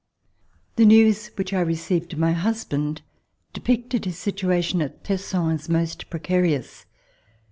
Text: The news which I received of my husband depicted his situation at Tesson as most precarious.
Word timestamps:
The 0.77 0.85
news 0.87 1.27
which 1.35 1.53
I 1.53 1.61
received 1.61 2.13
of 2.13 2.17
my 2.17 2.31
husband 2.31 3.03
depicted 3.53 4.05
his 4.05 4.17
situation 4.17 4.81
at 4.81 5.03
Tesson 5.03 5.53
as 5.53 5.69
most 5.69 6.09
precarious. 6.09 6.87